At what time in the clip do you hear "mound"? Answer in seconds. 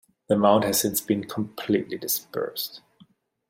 0.35-0.63